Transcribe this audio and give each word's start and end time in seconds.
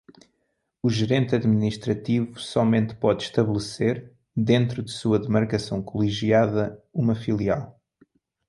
O 0.81 0.89
gerente 0.89 1.35
administrativo 1.35 2.39
somente 2.39 2.95
pode 2.95 3.21
estabelecer, 3.25 4.11
dentro 4.35 4.81
de 4.81 4.89
sua 4.91 5.19
demarcação 5.19 5.79
colegiada, 5.79 6.83
uma 6.91 7.13
filial. 7.13 7.79